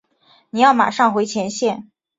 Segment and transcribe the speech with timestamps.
[0.49, 1.91] 你要马上回前线。